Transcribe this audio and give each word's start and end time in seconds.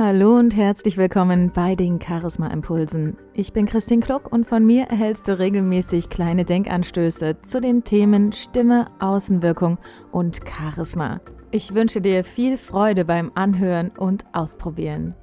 Hallo 0.00 0.36
und 0.36 0.54
herzlich 0.54 0.96
willkommen 0.96 1.50
bei 1.52 1.74
den 1.74 2.00
Charisma 2.00 2.46
Impulsen. 2.52 3.16
Ich 3.34 3.52
bin 3.52 3.66
Christine 3.66 4.00
Kluck 4.00 4.30
und 4.32 4.46
von 4.46 4.64
mir 4.64 4.84
erhältst 4.84 5.26
du 5.26 5.36
regelmäßig 5.36 6.08
kleine 6.08 6.44
Denkanstöße 6.44 7.42
zu 7.42 7.60
den 7.60 7.82
Themen 7.82 8.30
Stimme, 8.30 8.92
Außenwirkung 9.00 9.80
und 10.12 10.42
Charisma. 10.48 11.20
Ich 11.50 11.74
wünsche 11.74 12.00
dir 12.00 12.22
viel 12.22 12.56
Freude 12.56 13.04
beim 13.04 13.32
Anhören 13.34 13.90
und 13.90 14.24
Ausprobieren. 14.32 15.16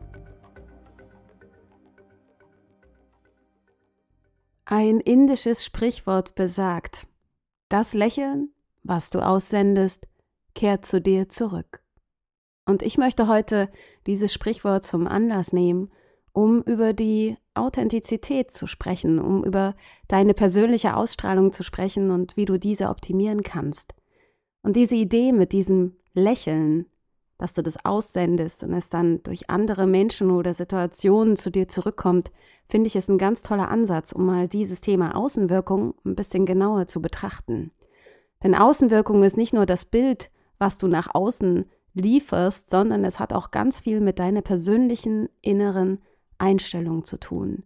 Ein 4.65 4.99
indisches 4.99 5.63
Sprichwort 5.63 6.35
besagt, 6.35 7.07
das 7.69 7.93
Lächeln, 7.93 8.49
was 8.83 9.09
du 9.09 9.25
aussendest, 9.25 10.05
kehrt 10.53 10.85
zu 10.85 10.99
dir 10.99 11.29
zurück. 11.29 11.84
Und 12.65 12.81
ich 12.81 12.97
möchte 12.97 13.27
heute 13.27 13.69
dieses 14.07 14.33
Sprichwort 14.33 14.83
zum 14.83 15.07
Anlass 15.07 15.53
nehmen, 15.53 15.91
um 16.33 16.61
über 16.63 16.93
die 16.93 17.37
Authentizität 17.53 18.51
zu 18.51 18.67
sprechen, 18.67 19.19
um 19.19 19.43
über 19.43 19.75
deine 20.07 20.33
persönliche 20.33 20.95
Ausstrahlung 20.95 21.51
zu 21.51 21.63
sprechen 21.63 22.11
und 22.11 22.35
wie 22.35 22.45
du 22.45 22.59
diese 22.59 22.89
optimieren 22.89 23.43
kannst. 23.43 23.93
Und 24.61 24.75
diese 24.75 24.95
Idee 24.95 25.31
mit 25.31 25.53
diesem 25.53 25.95
Lächeln, 26.13 26.87
dass 27.37 27.53
du 27.53 27.61
das 27.61 27.85
aussendest 27.85 28.63
und 28.63 28.73
es 28.73 28.89
dann 28.89 29.21
durch 29.23 29.49
andere 29.49 29.85
Menschen 29.87 30.31
oder 30.31 30.53
Situationen 30.53 31.37
zu 31.37 31.51
dir 31.51 31.67
zurückkommt, 31.67 32.31
finde 32.67 32.87
ich 32.87 32.95
ist 32.95 33.09
ein 33.09 33.17
ganz 33.17 33.43
toller 33.43 33.69
Ansatz, 33.69 34.11
um 34.11 34.25
mal 34.25 34.47
dieses 34.47 34.81
Thema 34.81 35.15
Außenwirkung 35.15 35.93
ein 36.03 36.15
bisschen 36.15 36.45
genauer 36.45 36.87
zu 36.87 37.01
betrachten. 37.01 37.71
Denn 38.43 38.55
Außenwirkung 38.55 39.23
ist 39.23 39.37
nicht 39.37 39.53
nur 39.53 39.65
das 39.65 39.85
Bild, 39.85 40.31
was 40.57 40.77
du 40.77 40.87
nach 40.87 41.13
außen 41.13 41.65
lieferst, 41.95 42.69
sondern 42.69 43.03
es 43.03 43.19
hat 43.19 43.33
auch 43.33 43.51
ganz 43.51 43.79
viel 43.79 44.01
mit 44.01 44.19
deiner 44.19 44.41
persönlichen 44.41 45.29
inneren 45.41 45.99
Einstellung 46.37 47.03
zu 47.03 47.17
tun. 47.17 47.63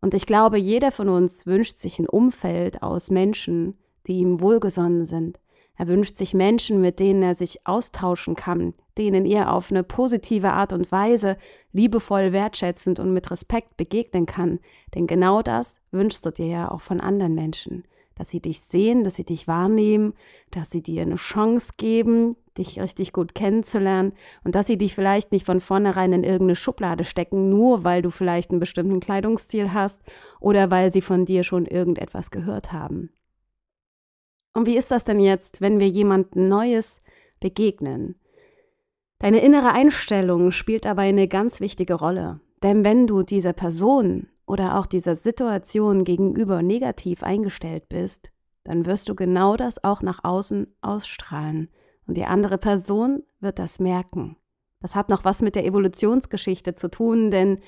Und 0.00 0.14
ich 0.14 0.26
glaube, 0.26 0.58
jeder 0.58 0.92
von 0.92 1.08
uns 1.08 1.46
wünscht 1.46 1.78
sich 1.78 1.98
ein 1.98 2.08
Umfeld 2.08 2.82
aus 2.82 3.10
Menschen, 3.10 3.78
die 4.06 4.18
ihm 4.18 4.40
wohlgesonnen 4.40 5.04
sind. 5.04 5.40
Er 5.76 5.88
wünscht 5.88 6.16
sich 6.16 6.34
Menschen, 6.34 6.80
mit 6.80 7.00
denen 7.00 7.22
er 7.22 7.34
sich 7.34 7.66
austauschen 7.66 8.36
kann, 8.36 8.74
denen 8.98 9.24
er 9.24 9.52
auf 9.52 9.70
eine 9.70 9.82
positive 9.82 10.52
Art 10.52 10.72
und 10.72 10.92
Weise 10.92 11.38
liebevoll, 11.72 12.32
wertschätzend 12.32 13.00
und 13.00 13.14
mit 13.14 13.30
Respekt 13.30 13.76
begegnen 13.76 14.26
kann. 14.26 14.60
Denn 14.94 15.06
genau 15.06 15.40
das 15.40 15.80
wünschst 15.92 16.26
du 16.26 16.30
dir 16.30 16.46
ja 16.46 16.70
auch 16.70 16.80
von 16.82 17.00
anderen 17.00 17.34
Menschen 17.34 17.84
dass 18.14 18.30
sie 18.30 18.40
dich 18.40 18.60
sehen, 18.60 19.04
dass 19.04 19.16
sie 19.16 19.24
dich 19.24 19.48
wahrnehmen, 19.48 20.14
dass 20.50 20.70
sie 20.70 20.82
dir 20.82 21.02
eine 21.02 21.16
Chance 21.16 21.72
geben, 21.76 22.36
dich 22.58 22.80
richtig 22.80 23.12
gut 23.12 23.34
kennenzulernen 23.34 24.12
und 24.44 24.54
dass 24.54 24.66
sie 24.66 24.78
dich 24.78 24.94
vielleicht 24.94 25.32
nicht 25.32 25.46
von 25.46 25.60
vornherein 25.60 26.12
in 26.12 26.24
irgendeine 26.24 26.56
Schublade 26.56 27.04
stecken, 27.04 27.48
nur 27.48 27.84
weil 27.84 28.02
du 28.02 28.10
vielleicht 28.10 28.50
einen 28.50 28.60
bestimmten 28.60 29.00
Kleidungsstil 29.00 29.72
hast 29.72 30.00
oder 30.40 30.70
weil 30.70 30.90
sie 30.90 31.02
von 31.02 31.24
dir 31.24 31.44
schon 31.44 31.66
irgendetwas 31.66 32.30
gehört 32.30 32.72
haben. 32.72 33.10
Und 34.54 34.66
wie 34.66 34.76
ist 34.76 34.90
das 34.90 35.04
denn 35.04 35.20
jetzt, 35.20 35.60
wenn 35.60 35.80
wir 35.80 35.88
jemandem 35.88 36.48
Neues 36.48 37.00
begegnen? 37.40 38.16
Deine 39.18 39.40
innere 39.40 39.72
Einstellung 39.72 40.50
spielt 40.50 40.84
dabei 40.84 41.08
eine 41.08 41.28
ganz 41.28 41.60
wichtige 41.60 41.94
Rolle. 41.94 42.40
Denn 42.62 42.84
wenn 42.84 43.06
du 43.06 43.22
dieser 43.22 43.52
Person 43.52 44.28
oder 44.52 44.78
auch 44.78 44.84
dieser 44.84 45.14
Situation 45.14 46.04
gegenüber 46.04 46.62
negativ 46.62 47.22
eingestellt 47.22 47.88
bist, 47.88 48.30
dann 48.64 48.84
wirst 48.84 49.08
du 49.08 49.14
genau 49.14 49.56
das 49.56 49.82
auch 49.82 50.02
nach 50.02 50.24
außen 50.24 50.66
ausstrahlen. 50.82 51.70
Und 52.06 52.18
die 52.18 52.26
andere 52.26 52.58
Person 52.58 53.22
wird 53.40 53.58
das 53.58 53.80
merken. 53.80 54.36
Das 54.82 54.94
hat 54.94 55.08
noch 55.08 55.24
was 55.24 55.40
mit 55.40 55.54
der 55.54 55.64
Evolutionsgeschichte 55.64 56.74
zu 56.74 56.90
tun, 56.90 57.30
denn 57.30 57.60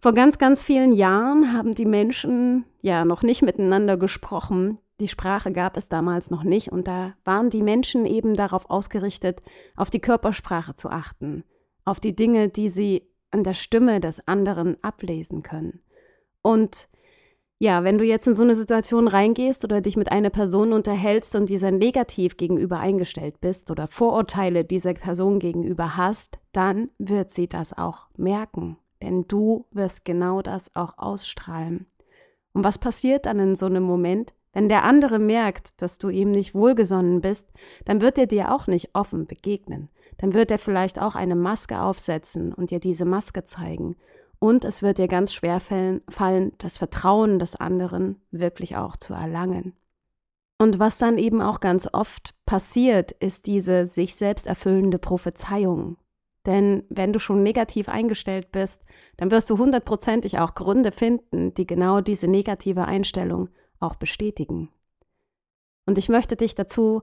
vor 0.00 0.12
ganz, 0.12 0.38
ganz 0.38 0.64
vielen 0.64 0.92
Jahren 0.92 1.52
haben 1.52 1.76
die 1.76 1.86
Menschen 1.86 2.64
ja 2.80 3.04
noch 3.04 3.22
nicht 3.22 3.42
miteinander 3.42 3.96
gesprochen. 3.96 4.78
Die 4.98 5.06
Sprache 5.06 5.52
gab 5.52 5.76
es 5.76 5.88
damals 5.88 6.30
noch 6.30 6.42
nicht 6.42 6.72
und 6.72 6.88
da 6.88 7.14
waren 7.24 7.48
die 7.48 7.62
Menschen 7.62 8.06
eben 8.06 8.34
darauf 8.34 8.68
ausgerichtet, 8.68 9.40
auf 9.76 9.88
die 9.88 10.00
Körpersprache 10.00 10.74
zu 10.74 10.90
achten, 10.90 11.44
auf 11.84 12.00
die 12.00 12.16
Dinge, 12.16 12.48
die 12.48 12.70
sie 12.70 13.08
an 13.30 13.44
der 13.44 13.54
Stimme 13.54 14.00
des 14.00 14.26
anderen 14.26 14.82
ablesen 14.82 15.44
können. 15.44 15.80
Und 16.42 16.88
ja, 17.62 17.84
wenn 17.84 17.96
du 17.96 18.04
jetzt 18.04 18.26
in 18.26 18.34
so 18.34 18.42
eine 18.42 18.56
Situation 18.56 19.06
reingehst 19.06 19.64
oder 19.64 19.80
dich 19.80 19.96
mit 19.96 20.10
einer 20.10 20.30
Person 20.30 20.72
unterhältst 20.72 21.36
und 21.36 21.48
dieser 21.48 21.70
negativ 21.70 22.36
gegenüber 22.36 22.80
eingestellt 22.80 23.40
bist 23.40 23.70
oder 23.70 23.86
Vorurteile 23.86 24.64
dieser 24.64 24.94
Person 24.94 25.38
gegenüber 25.38 25.96
hast, 25.96 26.40
dann 26.50 26.90
wird 26.98 27.30
sie 27.30 27.46
das 27.46 27.72
auch 27.76 28.08
merken. 28.16 28.78
Denn 29.00 29.28
du 29.28 29.66
wirst 29.70 30.04
genau 30.04 30.42
das 30.42 30.74
auch 30.74 30.98
ausstrahlen. 30.98 31.86
Und 32.52 32.64
was 32.64 32.78
passiert 32.78 33.26
dann 33.26 33.38
in 33.38 33.54
so 33.54 33.66
einem 33.66 33.84
Moment? 33.84 34.34
Wenn 34.52 34.68
der 34.68 34.82
andere 34.82 35.18
merkt, 35.18 35.80
dass 35.80 35.98
du 35.98 36.08
ihm 36.08 36.30
nicht 36.30 36.54
wohlgesonnen 36.54 37.20
bist, 37.20 37.48
dann 37.84 38.00
wird 38.00 38.18
er 38.18 38.26
dir 38.26 38.52
auch 38.52 38.66
nicht 38.66 38.90
offen 38.94 39.26
begegnen. 39.26 39.88
Dann 40.18 40.34
wird 40.34 40.50
er 40.50 40.58
vielleicht 40.58 41.00
auch 41.00 41.14
eine 41.14 41.36
Maske 41.36 41.80
aufsetzen 41.80 42.52
und 42.52 42.70
dir 42.70 42.80
diese 42.80 43.04
Maske 43.04 43.44
zeigen. 43.44 43.96
Und 44.42 44.64
es 44.64 44.82
wird 44.82 44.98
dir 44.98 45.06
ganz 45.06 45.32
schwer 45.32 45.60
fallen, 45.60 46.52
das 46.58 46.76
Vertrauen 46.76 47.38
des 47.38 47.54
anderen 47.54 48.20
wirklich 48.32 48.76
auch 48.76 48.96
zu 48.96 49.14
erlangen. 49.14 49.72
Und 50.58 50.80
was 50.80 50.98
dann 50.98 51.16
eben 51.16 51.40
auch 51.40 51.60
ganz 51.60 51.88
oft 51.92 52.34
passiert, 52.44 53.12
ist 53.12 53.46
diese 53.46 53.86
sich 53.86 54.16
selbst 54.16 54.48
erfüllende 54.48 54.98
Prophezeiung. 54.98 55.96
Denn 56.44 56.82
wenn 56.88 57.12
du 57.12 57.20
schon 57.20 57.44
negativ 57.44 57.88
eingestellt 57.88 58.50
bist, 58.50 58.82
dann 59.16 59.30
wirst 59.30 59.48
du 59.48 59.58
hundertprozentig 59.58 60.40
auch 60.40 60.56
Gründe 60.56 60.90
finden, 60.90 61.54
die 61.54 61.64
genau 61.64 62.00
diese 62.00 62.26
negative 62.26 62.84
Einstellung 62.84 63.48
auch 63.78 63.94
bestätigen. 63.94 64.70
Und 65.86 65.98
ich 65.98 66.08
möchte 66.08 66.34
dich 66.34 66.56
dazu 66.56 67.02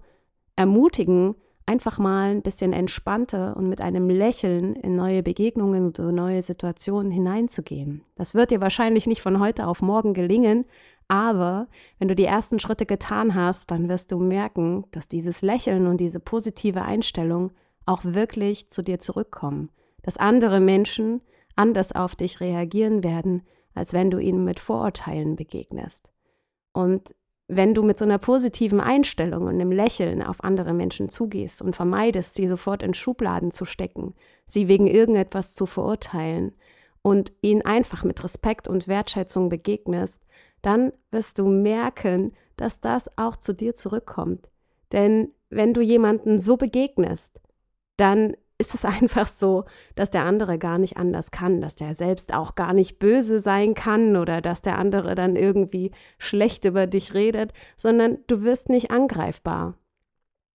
ermutigen, 0.57 1.35
einfach 1.69 2.00
mal 2.00 2.31
ein 2.31 2.41
bisschen 2.41 2.74
entspannter 2.74 3.56
und 3.56 3.69
mit 3.69 3.80
einem 3.80 4.09
Lächeln 4.09 4.75
in 4.75 4.96
neue 4.96 5.22
Begegnungen 5.22 5.90
oder 5.90 6.12
neue 6.12 6.41
Situationen 6.41 7.12
hineinzugehen. 7.12 8.02
Das 8.16 8.34
wird 8.34 8.50
dir 8.50 8.59
wahrscheinlich 8.59 9.06
nicht 9.06 9.22
von 9.22 9.40
heute 9.40 9.68
auf 9.68 9.84
morgen 9.84 10.16
gelingen, 10.16 10.66
aber 11.08 11.68
wenn 12.00 12.08
du 12.08 12.16
die 12.16 12.25
ersten 12.25 12.59
Schritte 12.59 12.88
getan 12.88 13.35
hast, 13.35 13.69
dann 13.69 13.88
wirst 13.88 14.12
du 14.12 14.18
merken, 14.18 14.85
dass 14.90 15.08
dieses 15.08 15.44
Lächeln 15.44 15.85
und 15.85 15.97
diese 15.97 16.19
positive 16.19 16.81
Einstellung 16.81 17.52
auch 17.85 18.03
wirklich 18.03 18.69
zu 18.69 18.81
dir 18.81 18.97
zurückkommen, 18.97 19.69
dass 20.02 20.18
andere 20.18 20.59
Menschen 20.59 21.22
anders 21.56 21.91
auf 21.91 22.16
dich 22.16 22.41
reagieren 22.41 23.03
werden, 23.03 23.44
als 23.75 23.94
wenn 23.94 24.09
du 24.09 24.18
ihnen 24.18 24.44
mit 24.44 24.59
Vorurteilen 24.59 25.35
begegnest. 25.35 26.12
Und 26.74 27.13
wenn 27.51 27.73
du 27.73 27.81
mit 27.81 27.97
so 27.97 28.05
einer 28.05 28.19
positiven 28.19 28.79
Einstellung 28.79 29.41
und 29.41 29.55
einem 29.55 29.71
Lächeln 29.71 30.21
auf 30.21 30.43
andere 30.43 30.71
Menschen 30.71 31.09
zugehst 31.09 31.63
und 31.63 31.75
vermeidest, 31.75 32.35
sie 32.35 32.47
sofort 32.47 32.83
in 32.83 32.93
Schubladen 32.93 33.49
zu 33.49 33.65
stecken, 33.65 34.13
sie 34.45 34.67
wegen 34.67 34.85
irgendetwas 34.85 35.55
zu 35.55 35.65
verurteilen 35.65 36.53
und 37.01 37.31
ihnen 37.41 37.63
einfach 37.63 38.03
mit 38.03 38.23
Respekt 38.23 38.67
und 38.67 38.87
Wertschätzung 38.87 39.49
begegnest, 39.49 40.21
dann 40.61 40.93
wirst 41.09 41.39
du 41.39 41.47
merken, 41.47 42.33
dass 42.55 42.81
das 42.81 43.09
auch 43.17 43.35
zu 43.35 43.53
dir 43.53 43.73
zurückkommt. 43.73 44.51
Denn 44.91 45.29
wenn 45.49 45.73
du 45.73 45.81
jemanden 45.81 46.39
so 46.39 46.55
begegnest, 46.55 47.41
dann 47.97 48.35
ist 48.59 48.75
es 48.75 48.86
einfach 48.86 49.25
so, 49.25 49.66
dass 49.96 50.12
der 50.12 50.25
andere 50.25 50.59
gar 50.59 50.78
nicht 50.78 50.97
anders 50.97 51.31
kann, 51.31 51.62
dass 51.62 51.75
der 51.75 51.96
selbst 51.96 52.31
auch 52.34 52.53
gar 52.53 52.74
nicht 52.74 53.00
böse 53.00 53.40
sein 53.40 53.74
kann 53.74 54.16
oder 54.16 54.42
dass 54.42 54.62
der 54.62 54.78
andere 54.78 55.16
dann 55.16 55.36
irgendwie 55.36 55.92
schlecht 56.20 56.66
über 56.66 56.86
dich 56.86 57.16
redet, 57.16 57.53
sondern 57.75 58.20
du 58.28 58.44
wirst 58.44 58.70
nicht 58.70 58.92
angreifbar. 58.92 59.75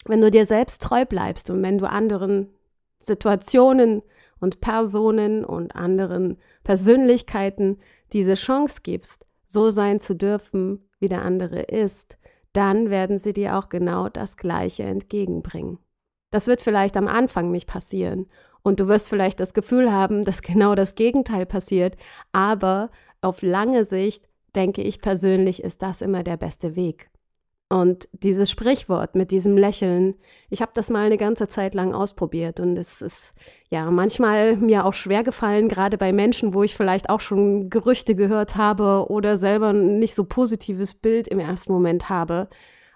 Wenn 0.05 0.21
du 0.21 0.31
dir 0.31 0.47
selbst 0.47 0.83
treu 0.83 1.05
bleibst 1.05 1.51
und 1.51 1.63
wenn 1.63 1.79
du 1.79 1.89
anderen 1.89 2.51
Situationen 2.99 4.03
und 4.39 4.61
Personen 4.61 5.45
und 5.45 5.75
anderen 5.75 6.37
Persönlichkeiten 6.63 7.79
diese 8.13 8.35
Chance 8.35 8.81
gibst, 8.83 9.27
so 9.47 9.71
sein 9.71 10.01
zu 10.01 10.15
dürfen, 10.15 10.89
wie 10.99 11.09
der 11.09 11.23
andere 11.23 11.63
ist, 11.63 12.19
dann 12.53 12.91
werden 12.91 13.19
sie 13.19 13.33
dir 13.33 13.57
auch 13.57 13.69
genau 13.69 14.09
das 14.09 14.37
Gleiche 14.37 14.85
entgegenbringen. 14.85 15.79
Das 16.35 16.49
wird 16.49 16.61
vielleicht 16.61 16.97
am 16.97 17.07
Anfang 17.07 17.53
nicht 17.53 17.69
passieren. 17.69 18.27
Und 18.63 18.81
du 18.81 18.89
wirst 18.89 19.09
vielleicht 19.09 19.39
das 19.39 19.55
Gefühl 19.55 19.93
haben, 19.93 20.25
dass 20.25 20.43
genau 20.43 20.75
das 20.75 20.97
Gegenteil 20.97 21.47
passiert. 21.47 21.97
Aber 22.33 22.91
auf 23.21 23.41
lange 23.43 23.85
Sicht, 23.85 24.29
denke 24.57 24.83
ich 24.83 25.01
persönlich, 25.01 25.63
ist 25.63 25.81
das 25.83 26.01
immer 26.01 26.25
der 26.25 26.37
beste 26.37 26.75
Weg. 26.75 27.09
Und 27.69 28.09
dieses 28.13 28.51
Sprichwort 28.51 29.15
mit 29.15 29.31
diesem 29.31 29.57
Lächeln, 29.57 30.17
ich 30.51 30.61
habe 30.61 30.73
das 30.75 30.91
mal 30.91 31.07
eine 31.07 31.19
ganze 31.19 31.47
Zeit 31.47 31.73
lang 31.73 31.95
ausprobiert 31.95 32.59
und 32.59 32.77
es 32.77 33.01
ist 33.01 33.33
ja 33.71 33.89
manchmal 33.93 34.57
mir 34.57 34.87
auch 34.87 34.95
schwer 34.95 35.23
gefallen, 35.23 35.69
gerade 35.69 35.99
bei 35.99 36.13
Menschen, 36.13 36.53
wo 36.53 36.65
ich 36.65 36.75
vielleicht 36.75 37.11
auch 37.11 37.21
schon 37.21 37.71
Gerüchte 37.71 38.17
gehört 38.17 38.57
habe 38.57 39.07
oder 39.09 39.37
selber 39.37 39.73
nicht 39.73 40.17
so 40.17 40.25
positives 40.25 40.95
Bild 40.95 41.29
im 41.29 41.39
ersten 41.39 41.73
Moment 41.73 42.09
habe. 42.09 42.49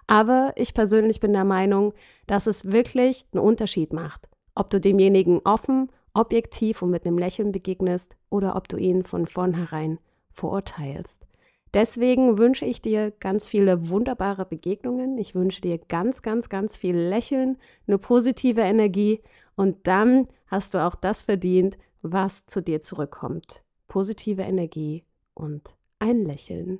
Aber 0.09 0.53
ich 0.55 0.73
persönlich 0.73 1.19
bin 1.19 1.33
der 1.33 1.45
Meinung, 1.45 1.93
dass 2.25 2.47
es 2.47 2.71
wirklich 2.71 3.27
einen 3.31 3.43
Unterschied 3.43 3.93
macht, 3.93 4.27
ob 4.55 4.71
du 4.71 4.81
demjenigen 4.81 5.39
offen 5.43 5.91
objektiv 6.15 6.81
und 6.81 6.89
mit 6.89 7.05
einem 7.05 7.19
Lächeln 7.19 7.51
begegnest 7.51 8.17
oder 8.31 8.55
ob 8.55 8.67
du 8.67 8.77
ihn 8.77 9.03
von 9.03 9.27
vornherein 9.27 9.99
verurteilst. 10.31 11.27
Deswegen 11.75 12.39
wünsche 12.39 12.65
ich 12.65 12.81
dir 12.81 13.11
ganz 13.19 13.47
viele 13.47 13.89
wunderbare 13.89 14.47
Begegnungen. 14.47 15.19
Ich 15.19 15.35
wünsche 15.35 15.61
dir 15.61 15.77
ganz, 15.77 16.23
ganz, 16.23 16.49
ganz 16.49 16.75
viel 16.75 16.97
Lächeln, 16.97 17.59
eine 17.85 17.99
positive 17.99 18.61
Energie 18.61 19.21
und 19.55 19.85
dann 19.85 20.27
hast 20.47 20.73
du 20.73 20.79
auch 20.79 20.95
das 20.95 21.21
verdient, 21.21 21.77
was 22.01 22.47
zu 22.47 22.63
dir 22.63 22.81
zurückkommt. 22.81 23.61
Positive 23.87 24.41
Energie 24.41 25.03
und 25.35 25.75
ein 25.99 26.25
Lächeln. 26.25 26.79